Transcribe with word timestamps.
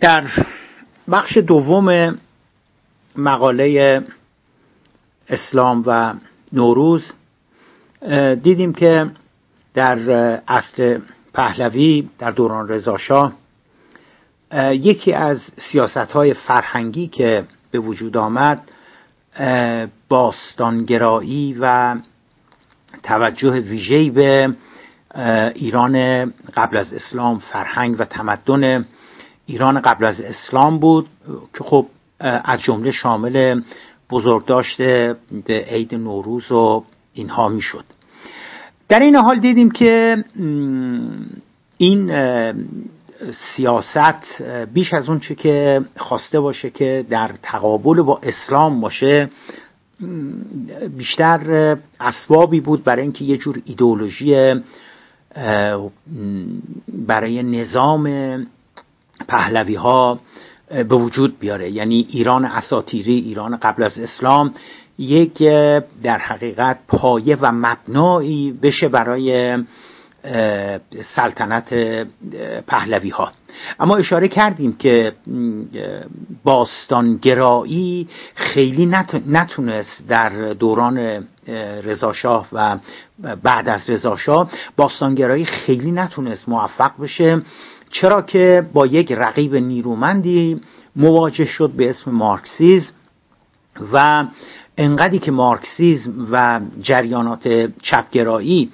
در 0.00 0.24
بخش 1.10 1.36
دوم 1.36 2.18
مقاله 3.16 4.02
اسلام 5.28 5.82
و 5.86 6.14
نوروز 6.52 7.12
دیدیم 8.42 8.72
که 8.72 9.10
در 9.74 9.98
اصل 10.48 10.98
پهلوی 11.34 12.08
در 12.18 12.30
دوران 12.30 12.68
رضاشاه 12.68 13.32
یکی 14.70 15.12
از 15.12 15.40
سیاست 15.56 15.96
های 15.96 16.34
فرهنگی 16.34 17.08
که 17.08 17.44
به 17.70 17.78
وجود 17.78 18.16
آمد 18.16 18.70
باستانگرایی 20.08 21.56
و 21.60 21.96
توجه 23.02 23.50
ویژه‌ای 23.50 24.10
به 24.10 24.54
ایران 25.54 26.24
قبل 26.56 26.76
از 26.76 26.92
اسلام 26.92 27.38
فرهنگ 27.38 28.00
و 28.00 28.04
تمدن 28.04 28.84
ایران 29.46 29.80
قبل 29.80 30.04
از 30.04 30.20
اسلام 30.20 30.78
بود 30.78 31.06
که 31.28 31.64
خب 31.64 31.86
از 32.20 32.60
جمله 32.60 32.90
شامل 32.90 33.60
بزرگداشت 34.10 34.80
عید 35.48 35.94
نوروز 35.94 36.52
و 36.52 36.84
اینها 37.12 37.48
می‌شد. 37.48 37.84
در 38.88 39.00
این 39.00 39.16
حال 39.16 39.38
دیدیم 39.38 39.70
که 39.70 40.24
این 41.78 42.12
سیاست 43.32 44.42
بیش 44.74 44.94
از 44.94 45.08
اون 45.08 45.20
چه 45.20 45.34
که 45.34 45.80
خواسته 45.96 46.40
باشه 46.40 46.70
که 46.70 47.06
در 47.10 47.30
تقابل 47.42 48.02
با 48.02 48.20
اسلام 48.22 48.80
باشه 48.80 49.30
بیشتر 50.96 51.76
اسبابی 52.00 52.60
بود 52.60 52.84
برای 52.84 53.02
اینکه 53.02 53.24
یه 53.24 53.36
جور 53.36 53.62
ایدئولوژی 53.64 54.54
برای 57.06 57.42
نظام 57.42 58.06
پهلوی 59.28 59.74
ها 59.74 60.20
به 60.68 60.96
وجود 60.96 61.38
بیاره. 61.38 61.70
یعنی 61.70 62.06
ایران 62.10 62.44
اساتیری 62.44 63.14
ایران 63.14 63.56
قبل 63.56 63.82
از 63.82 63.98
اسلام 63.98 64.54
یک 64.98 65.38
در 66.02 66.18
حقیقت 66.18 66.78
پایه 66.88 67.36
و 67.40 67.52
مبنایی 67.52 68.52
بشه 68.52 68.88
برای 68.88 69.56
سلطنت 71.14 71.74
پهلوی 72.66 73.08
ها 73.08 73.32
اما 73.80 73.96
اشاره 73.96 74.28
کردیم 74.28 74.72
که 74.72 75.12
باستانگرایی 76.44 78.08
خیلی 78.34 78.86
نتونست 79.26 80.08
در 80.08 80.28
دوران 80.52 81.26
رضاشاه 81.82 82.48
و 82.52 82.78
بعد 83.42 83.68
از 83.68 83.90
رضاشاه 83.90 84.50
باستانگرایی 84.76 85.44
خیلی 85.44 85.92
نتونست 85.92 86.48
موفق 86.48 86.92
بشه. 87.02 87.42
چرا 87.90 88.22
که 88.22 88.66
با 88.72 88.86
یک 88.86 89.12
رقیب 89.12 89.54
نیرومندی 89.54 90.60
مواجه 90.96 91.44
شد 91.44 91.70
به 91.70 91.90
اسم 91.90 92.10
مارکسیزم 92.10 92.92
و 93.92 94.24
انقدری 94.76 95.18
که 95.18 95.30
مارکسیزم 95.30 96.28
و 96.32 96.60
جریانات 96.80 97.70
چپگرایی 97.82 98.70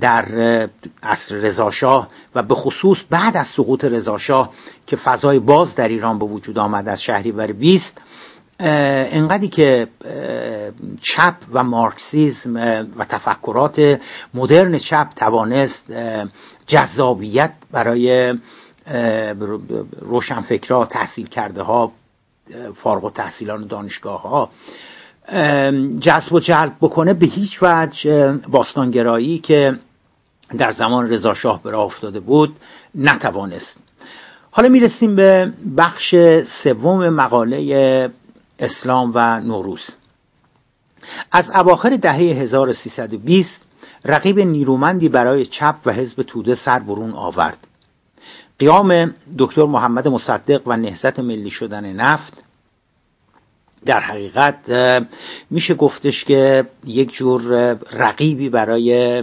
در 0.00 0.24
عصر 1.02 1.34
رضاشاه 1.34 2.08
و 2.34 2.42
به 2.42 2.54
خصوص 2.54 2.98
بعد 3.10 3.36
از 3.36 3.46
سقوط 3.46 3.84
رضاشاه 3.84 4.50
که 4.86 4.96
فضای 4.96 5.38
باز 5.38 5.74
در 5.74 5.88
ایران 5.88 6.18
به 6.18 6.26
وجود 6.26 6.58
آمد 6.58 6.88
از 6.88 7.02
شهریور 7.02 7.52
20 7.52 8.00
انقدری 8.60 9.48
که 9.48 9.88
چپ 11.00 11.34
و 11.52 11.64
مارکسیزم 11.64 12.56
و 12.96 13.04
تفکرات 13.04 14.00
مدرن 14.34 14.78
چپ 14.78 15.08
توانست 15.16 15.92
جذابیت 16.66 17.52
برای 17.72 18.34
روشنفکرها 20.00 20.86
تحصیل 20.86 21.26
کرده 21.28 21.62
ها 21.62 21.92
فارغ 22.74 23.04
و 23.04 23.10
تحصیلان 23.10 23.66
دانشگاه 23.66 24.22
ها 24.22 24.50
جذب 26.00 26.32
و 26.32 26.40
جلب 26.40 26.72
بکنه 26.80 27.14
به 27.14 27.26
هیچ 27.26 27.58
وجه 27.62 28.32
باستانگرایی 28.32 29.38
که 29.38 29.78
در 30.58 30.72
زمان 30.72 31.10
رضاشاه 31.10 31.62
به 31.62 31.70
راه 31.70 31.84
افتاده 31.84 32.20
بود 32.20 32.56
نتوانست. 32.94 33.78
حالا 34.50 34.68
می‌رسیم 34.68 35.16
به 35.16 35.52
بخش 35.76 36.14
سوم 36.62 37.08
مقاله 37.08 38.10
اسلام 38.58 39.12
و 39.14 39.40
نوروز. 39.40 39.90
از 41.32 41.50
اواخر 41.50 41.96
دهه 41.96 42.16
1320 42.16 43.66
رقیب 44.04 44.38
نیرومندی 44.40 45.08
برای 45.08 45.46
چپ 45.46 45.74
و 45.86 45.92
حزب 45.92 46.22
توده 46.22 46.54
سر 46.54 46.78
برون 46.78 47.12
آورد. 47.12 47.58
قیام 48.58 49.14
دکتر 49.38 49.64
محمد 49.64 50.08
مصدق 50.08 50.62
و 50.66 50.76
نهضت 50.76 51.18
ملی 51.18 51.50
شدن 51.50 51.92
نفت 51.92 52.44
در 53.86 54.00
حقیقت 54.00 54.56
میشه 55.50 55.74
گفتش 55.74 56.24
که 56.24 56.66
یک 56.84 57.12
جور 57.12 57.72
رقیبی 57.92 58.48
برای 58.48 59.22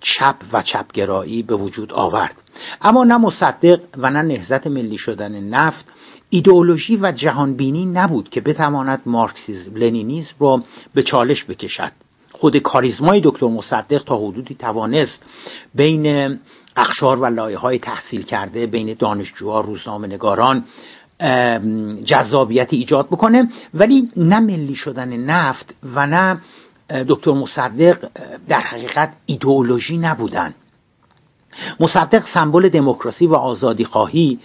چپ 0.00 0.36
و 0.52 0.62
چپگرایی 0.62 1.42
به 1.42 1.56
وجود 1.56 1.92
آورد. 1.92 2.34
اما 2.82 3.04
نه 3.04 3.16
مصدق 3.16 3.80
و 3.96 4.10
نه 4.10 4.22
نهضت 4.22 4.66
ملی 4.66 4.98
شدن 4.98 5.40
نفت 5.40 5.86
ایدئولوژی 6.30 6.96
و 6.96 7.12
جهانبینی 7.12 7.86
نبود 7.86 8.28
که 8.28 8.40
بتواند 8.40 9.00
مارکسیزم 9.06 9.76
لنینیزم 9.76 10.34
رو 10.38 10.62
به 10.94 11.02
چالش 11.02 11.44
بکشد. 11.44 11.92
خود 12.32 12.56
کاریزمای 12.56 13.20
دکتر 13.24 13.46
مصدق 13.46 14.04
تا 14.04 14.16
حدودی 14.16 14.54
توانست 14.54 15.22
بین 15.74 16.38
اخشار 16.76 17.20
و 17.20 17.26
لایه 17.26 17.58
های 17.58 17.78
تحصیل 17.78 18.22
کرده 18.22 18.66
بین 18.66 18.96
دانشجوها 18.98 19.60
روزنامه 19.60 20.08
نگاران 20.08 20.64
جذابیت 22.04 22.72
ایجاد 22.72 23.06
بکنه. 23.06 23.48
ولی 23.74 24.08
نه 24.16 24.40
ملی 24.40 24.74
شدن 24.74 25.16
نفت 25.16 25.74
و 25.94 26.06
نه 26.06 26.40
دکتر 27.08 27.32
مصدق 27.32 28.08
در 28.48 28.60
حقیقت 28.60 29.12
ایدئولوژی 29.26 29.98
نبودن. 29.98 30.54
مصدق 31.80 32.24
سمبل 32.34 32.68
دموکراسی 32.68 33.26
و 33.26 33.34
آزادی 33.34 33.84
خواهی 33.84 34.38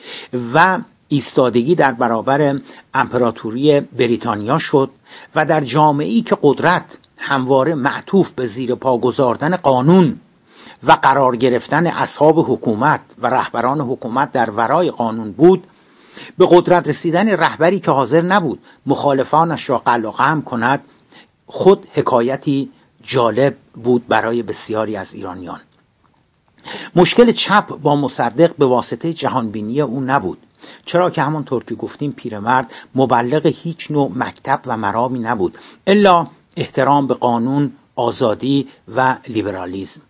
و 0.53 0.79
ایستادگی 1.07 1.75
در 1.75 1.91
برابر 1.91 2.59
امپراتوری 2.93 3.79
بریتانیا 3.79 4.59
شد 4.59 4.89
و 5.35 5.45
در 5.45 5.63
جامعه 5.63 6.07
ای 6.07 6.21
که 6.21 6.37
قدرت 6.41 6.85
همواره 7.17 7.75
معطوف 7.75 8.31
به 8.31 8.45
زیر 8.45 8.75
پا 8.75 8.97
گذاردن 8.97 9.55
قانون 9.55 10.15
و 10.83 10.91
قرار 10.91 11.35
گرفتن 11.35 11.87
اصحاب 11.87 12.51
حکومت 12.51 13.01
و 13.21 13.27
رهبران 13.27 13.81
حکومت 13.81 14.31
در 14.31 14.49
ورای 14.49 14.91
قانون 14.91 15.31
بود 15.31 15.63
به 16.37 16.47
قدرت 16.51 16.87
رسیدن 16.87 17.29
رهبری 17.29 17.79
که 17.79 17.91
حاضر 17.91 18.21
نبود 18.21 18.59
مخالفانش 18.85 19.69
را 19.69 19.77
قل 19.77 20.05
و 20.05 20.11
قم 20.11 20.41
کند 20.41 20.81
خود 21.45 21.87
حکایتی 21.93 22.69
جالب 23.03 23.55
بود 23.83 24.07
برای 24.07 24.43
بسیاری 24.43 24.95
از 24.95 25.13
ایرانیان. 25.13 25.59
مشکل 26.95 27.31
چپ 27.31 27.67
با 27.67 27.95
مصدق 27.95 28.55
به 28.57 28.65
واسطه 28.65 29.13
جهانبینی 29.13 29.81
او 29.81 30.01
نبود. 30.01 30.37
چرا 30.85 31.09
که 31.09 31.21
همانطور 31.21 31.63
که 31.63 31.75
گفتیم 31.75 32.11
پیرمرد 32.11 32.71
مبلغ 32.95 33.45
هیچ 33.45 33.91
نوع 33.91 34.11
مکتب 34.15 34.59
و 34.65 34.77
مرامی 34.77 35.19
نبود. 35.19 35.57
الا 35.87 36.27
احترام 36.57 37.07
به 37.07 37.13
قانون 37.13 37.71
آزادی 37.95 38.67
و 38.95 39.17
لیبرالیزم 39.27 40.01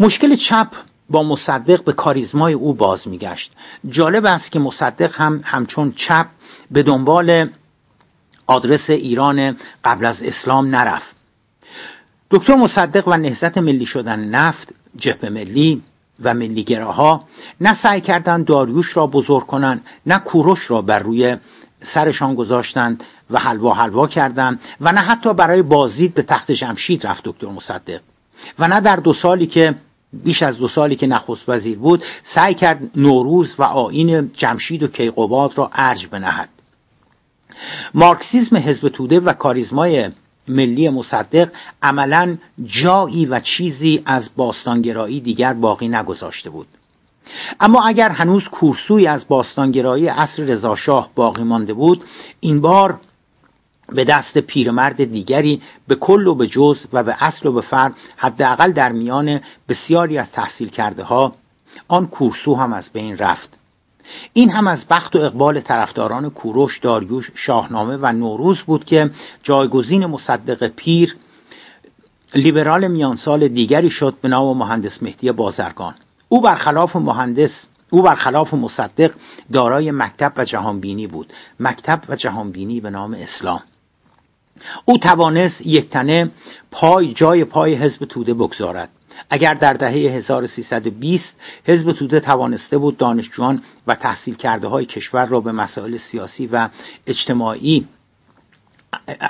مشکل 0.00 0.36
چپ 0.36 0.68
با 1.10 1.22
مصدق 1.22 1.84
به 1.84 1.92
کاریزمای 1.92 2.52
او 2.52 2.74
باز 2.74 3.08
میگشت. 3.08 3.52
جالب 3.88 4.26
است 4.26 4.52
که 4.52 4.58
مصدق 4.58 5.14
هم 5.14 5.40
همچون 5.44 5.92
چپ 5.92 6.26
به 6.70 6.82
دنبال 6.82 7.50
آدرس 8.46 8.90
ایران 8.90 9.56
قبل 9.84 10.04
از 10.04 10.22
اسلام 10.22 10.74
نرفت. 10.74 11.19
دکتر 12.30 12.54
مصدق 12.54 13.08
و 13.08 13.16
نهزت 13.16 13.58
ملی 13.58 13.86
شدن 13.86 14.20
نفت 14.20 14.74
جبه 14.96 15.30
ملی 15.30 15.82
و 16.22 16.34
ملیگراها 16.34 17.24
نه 17.60 17.74
سعی 17.82 18.00
کردند 18.00 18.44
داریوش 18.44 18.96
را 18.96 19.06
بزرگ 19.06 19.46
کنند 19.46 19.84
نه 20.06 20.18
کوروش 20.18 20.70
را 20.70 20.82
بر 20.82 20.98
روی 20.98 21.36
سرشان 21.82 22.34
گذاشتند 22.34 23.04
و 23.30 23.38
حلوا 23.38 23.74
حلوا 23.74 24.06
کردند 24.06 24.60
و 24.80 24.92
نه 24.92 25.00
حتی 25.00 25.34
برای 25.34 25.62
بازدید 25.62 26.14
به 26.14 26.22
تخت 26.22 26.52
جمشید 26.52 27.06
رفت 27.06 27.24
دکتر 27.24 27.46
مصدق. 27.46 28.00
و 28.58 28.68
نه 28.68 28.80
در 28.80 28.96
دو 28.96 29.12
سالی 29.12 29.46
که 29.46 29.74
بیش 30.12 30.42
از 30.42 30.58
دو 30.58 30.68
سالی 30.68 30.96
که 30.96 31.06
نخست 31.06 31.48
وزیر 31.48 31.78
بود 31.78 32.04
سعی 32.22 32.54
کرد 32.54 32.90
نوروز 32.96 33.54
و 33.58 33.62
آین 33.62 34.30
جمشید 34.32 34.82
و 34.82 34.86
کیقوباد 34.86 35.58
را 35.58 35.70
ارج 35.72 36.06
بنهد. 36.06 36.48
مارکسیزم 37.94 38.56
حزب 38.56 38.88
توده 38.88 39.20
و 39.20 39.32
کاریزمای 39.32 40.10
ملی 40.48 40.88
مصدق 40.88 41.48
عملا 41.82 42.36
جایی 42.64 43.26
و 43.26 43.40
چیزی 43.40 44.02
از 44.06 44.30
باستانگرایی 44.36 45.20
دیگر 45.20 45.52
باقی 45.54 45.88
نگذاشته 45.88 46.50
بود. 46.50 46.66
اما 47.60 47.82
اگر 47.82 48.08
هنوز 48.08 48.44
کورسوی 48.44 49.06
از 49.06 49.28
باستانگرایی 49.28 50.06
عصر 50.06 50.42
رضاشاه 50.42 51.10
باقی 51.14 51.42
مانده 51.42 51.74
بود 51.74 52.04
این 52.40 52.60
بار 52.60 53.00
به 53.88 54.04
دست 54.04 54.38
پیرمرد 54.38 55.04
دیگری 55.04 55.62
به 55.88 55.94
کل 55.94 56.26
و 56.26 56.34
به 56.34 56.46
جز 56.46 56.86
و 56.92 57.04
به 57.04 57.16
اصل 57.24 57.48
و 57.48 57.52
به 57.52 57.60
فرد 57.60 57.94
حداقل 58.16 58.72
در 58.72 58.92
میان 58.92 59.40
بسیاری 59.68 60.18
از 60.18 60.30
تحصیل 60.32 60.68
کرده 60.68 61.02
ها 61.02 61.34
آن 61.88 62.06
کورسو 62.06 62.54
هم 62.54 62.72
از 62.72 62.92
بین 62.92 63.16
رفت. 63.18 63.59
این 64.32 64.50
هم 64.50 64.66
از 64.66 64.84
بخت 64.90 65.16
و 65.16 65.18
اقبال 65.18 65.60
طرفداران 65.60 66.30
کوروش 66.30 66.78
داریوش 66.78 67.30
شاهنامه 67.34 67.96
و 67.96 68.12
نوروز 68.12 68.58
بود 68.58 68.84
که 68.84 69.10
جایگزین 69.42 70.06
مصدق 70.06 70.66
پیر 70.68 71.16
لیبرال 72.34 72.88
میانسال 72.88 73.48
دیگری 73.48 73.90
شد 73.90 74.14
به 74.22 74.28
نام 74.28 74.58
مهندس 74.58 75.02
مهدی 75.02 75.32
بازرگان. 75.32 75.94
او 76.28 76.40
برخلاف 76.40 76.96
مهندس 76.96 77.66
او 77.90 78.02
برخلاف 78.02 78.54
مصدق 78.54 79.10
دارای 79.52 79.90
مکتب 79.90 80.32
و 80.36 80.44
جهانبینی 80.44 81.06
بود. 81.06 81.32
مکتب 81.60 82.00
و 82.08 82.16
جهانبینی 82.16 82.80
به 82.80 82.90
نام 82.90 83.14
اسلام. 83.14 83.62
او 84.84 84.98
توانست 84.98 85.66
یک 85.66 85.90
تنه 85.90 86.30
پای 86.70 87.12
جای 87.12 87.44
پای 87.44 87.74
حزب 87.74 88.04
توده 88.04 88.34
بگذارد. 88.34 88.88
اگر 89.30 89.54
در 89.54 89.72
دهه 89.72 89.92
1320 89.92 91.36
حزب 91.64 91.92
توده 91.92 92.20
توانسته 92.20 92.78
بود 92.78 92.96
دانشجویان 92.96 93.62
و 93.86 93.94
تحصیل 93.94 94.34
کرده 94.34 94.68
های 94.68 94.84
کشور 94.84 95.26
را 95.26 95.40
به 95.40 95.52
مسائل 95.52 95.96
سیاسی 95.96 96.46
و 96.46 96.68
اجتماعی 97.06 97.86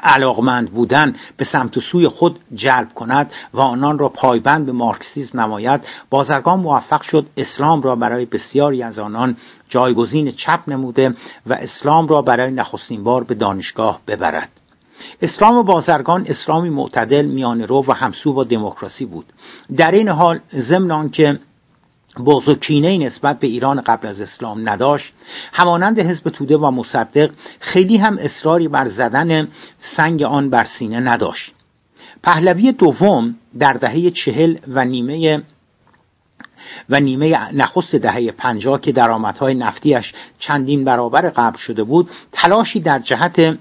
علاقمند 0.03 0.71
بودن 0.71 1.17
به 1.37 1.45
سمت 1.45 1.77
و 1.77 1.81
سوی 1.81 2.09
خود 2.09 2.39
جلب 2.55 2.95
کند 2.95 3.33
و 3.55 3.61
آنان 3.61 3.99
را 3.99 4.09
پایبند 4.09 4.67
به 4.67 4.73
مارکسیزم 4.73 5.41
نماید 5.41 5.81
بازرگان 6.11 6.61
موفق 6.61 7.03
شد 7.03 7.27
اسلام 7.37 7.83
را 7.83 7.97
برای 7.97 8.25
بسیاری 8.25 8.83
از 8.83 8.99
آنان 8.99 9.37
جایگزین 9.69 10.31
چپ 10.31 10.61
نموده 10.69 11.15
و 11.47 11.55
اسلام 11.55 12.09
را 12.09 12.23
برای 12.23 12.53
نخستین 12.53 13.05
بار 13.05 13.25
به 13.25 13.35
دانشگاه 13.35 14.01
ببرد. 14.07 14.60
اسلام 15.23 15.63
بازرگان 15.63 16.27
اسلامی 16.29 16.71
معتدل 16.71 17.27
میان 17.27 17.63
رو 17.63 17.85
و 17.89 17.93
همسو 17.93 18.33
با 18.33 18.45
دموکراسی 18.45 19.05
بود. 19.07 19.27
در 19.77 19.91
این 19.91 20.09
حال 20.09 20.41
ضمن 20.57 20.91
آنکه 20.91 21.39
بغض 22.27 22.49
و 22.49 22.55
کینه 22.55 22.99
نسبت 22.99 23.41
به 23.41 23.47
ایران 23.47 23.81
قبل 23.81 24.09
از 24.09 24.21
اسلام 24.21 24.69
نداشت 24.69 25.13
همانند 25.53 25.99
حزب 25.99 26.31
توده 26.31 26.57
و 26.57 26.71
مصدق 26.71 27.31
خیلی 27.61 27.97
هم 27.97 28.19
اصراری 28.19 28.69
بر 28.69 28.89
زدن 28.89 29.49
سنگ 29.97 30.23
آن 30.23 30.51
بر 30.51 30.65
سینه 30.65 31.01
نداشت. 31.01 31.53
پهلوی 32.23 32.73
دوم 32.73 33.35
در 33.59 33.73
دهه 33.73 34.11
چهل 34.11 34.57
و 34.69 34.85
نیمه 34.85 35.43
و 36.89 37.01
نیمه 37.01 37.55
نخست 37.55 37.97
دهه 37.97 38.31
پنجاه 38.31 38.81
که 38.81 38.93
درآمدهای 38.93 39.55
نفتیش 39.55 40.13
چندین 40.39 40.85
برابر 40.85 41.31
قبل 41.31 41.59
شده 41.59 41.85
بود 41.85 42.11
تلاشی 42.33 42.81
در 42.81 42.99
جهت 42.99 43.59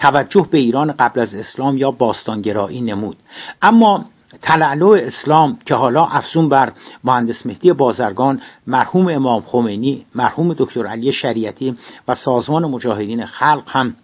توجه 0.00 0.46
به 0.50 0.58
ایران 0.58 0.92
قبل 0.92 1.20
از 1.20 1.34
اسلام 1.34 1.76
یا 1.76 1.90
باستانگرایی 1.90 2.80
نمود. 2.80 3.16
اما 3.62 4.04
تلعلو 4.42 4.88
اسلام 4.88 5.58
که 5.66 5.74
حالا 5.74 6.04
افزون 6.04 6.48
بر 6.48 6.72
مهندس 7.04 7.46
مهدی 7.46 7.72
بازرگان 7.72 8.40
مرحوم 8.66 9.08
امام 9.08 9.42
خمینی 9.46 10.06
مرحوم 10.14 10.54
دکتر 10.58 10.86
علی 10.86 11.12
شریعتی 11.12 11.76
و 12.08 12.14
سازمان 12.14 12.64
مجاهدین 12.64 13.26
خلق 13.26 13.62
هم 13.66 13.96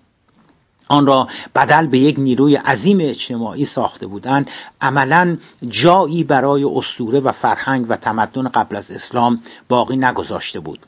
آن 0.88 1.06
را 1.06 1.28
بدل 1.54 1.86
به 1.86 1.98
یک 1.98 2.18
نیروی 2.18 2.56
عظیم 2.56 2.98
اجتماعی 3.00 3.64
ساخته 3.64 4.06
بودند. 4.06 4.50
عملا 4.80 5.36
جایی 5.68 6.24
برای 6.24 6.64
استوره 6.64 7.20
و 7.20 7.32
فرهنگ 7.32 7.86
و 7.88 7.96
تمدن 7.96 8.48
قبل 8.48 8.76
از 8.76 8.90
اسلام 8.90 9.42
باقی 9.68 9.96
نگذاشته 9.96 10.60
بود. 10.60 10.78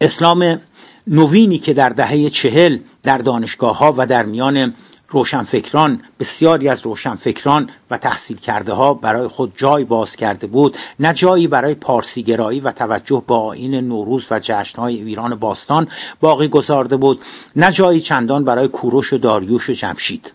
اسلام 0.00 0.60
نوینی 1.06 1.58
که 1.58 1.74
در 1.74 1.88
دهه 1.88 2.30
چهل 2.30 2.78
در 3.02 3.18
دانشگاه 3.18 3.78
ها 3.78 3.94
و 3.96 4.06
در 4.06 4.26
میان 4.26 4.74
روشنفکران 5.08 6.00
بسیاری 6.20 6.68
از 6.68 6.86
روشنفکران 6.86 7.70
و 7.90 7.98
تحصیل 7.98 8.36
کرده 8.36 8.72
ها 8.72 8.94
برای 8.94 9.28
خود 9.28 9.52
جای 9.56 9.84
باز 9.84 10.16
کرده 10.16 10.46
بود 10.46 10.76
نه 11.00 11.14
جایی 11.14 11.46
برای 11.46 11.74
پارسیگرایی 11.74 12.60
و 12.60 12.72
توجه 12.72 13.22
به 13.28 13.34
آین 13.34 13.74
نوروز 13.74 14.26
و 14.30 14.40
جشنهای 14.42 15.02
ایران 15.02 15.34
باستان 15.34 15.88
باقی 16.20 16.48
گذارده 16.48 16.96
بود 16.96 17.20
نه 17.56 17.72
جایی 17.72 18.00
چندان 18.00 18.44
برای 18.44 18.68
کوروش 18.68 19.12
و 19.12 19.18
داریوش 19.18 19.70
و 19.70 19.72
جمشید. 19.72 20.32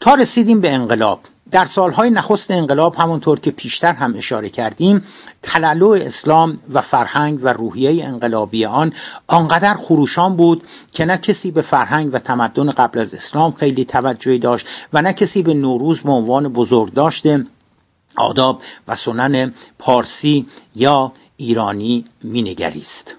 تا 0.00 0.14
رسیدیم 0.14 0.60
به 0.60 0.70
انقلاب. 0.70 1.20
در 1.50 1.64
سالهای 1.64 2.10
نخست 2.10 2.50
انقلاب 2.50 2.94
همونطور 2.98 3.40
که 3.40 3.50
پیشتر 3.50 3.92
هم 3.92 4.14
اشاره 4.16 4.48
کردیم 4.48 5.02
تلالو 5.42 5.90
اسلام 5.90 6.58
و 6.72 6.82
فرهنگ 6.82 7.38
و 7.42 7.48
روحیه 7.52 8.04
انقلابی 8.04 8.64
آن 8.64 8.92
آنقدر 9.26 9.74
خروشان 9.74 10.36
بود 10.36 10.62
که 10.92 11.04
نه 11.04 11.18
کسی 11.18 11.50
به 11.50 11.62
فرهنگ 11.62 12.14
و 12.14 12.18
تمدن 12.18 12.70
قبل 12.70 12.98
از 12.98 13.14
اسلام 13.14 13.52
خیلی 13.52 13.84
توجهی 13.84 14.38
داشت 14.38 14.66
و 14.92 15.02
نه 15.02 15.12
کسی 15.12 15.42
به 15.42 15.54
نوروز 15.54 16.00
به 16.00 16.10
عنوان 16.10 16.48
بزرگ 16.48 16.92
داشته 16.92 17.44
آداب 18.16 18.62
و 18.88 18.94
سنن 18.94 19.54
پارسی 19.78 20.46
یا 20.76 21.12
ایرانی 21.36 22.04
مینگریست. 22.24 23.14